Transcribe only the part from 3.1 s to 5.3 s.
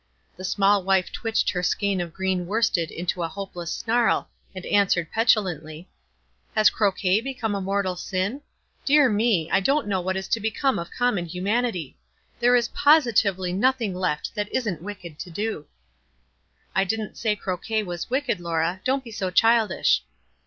a hopeless snarl, and auswered,